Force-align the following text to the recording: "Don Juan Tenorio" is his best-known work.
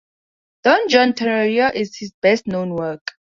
"Don 0.63 0.87
Juan 0.89 1.13
Tenorio" 1.13 1.67
is 1.67 1.95
his 1.95 2.11
best-known 2.23 2.73
work. 2.73 3.07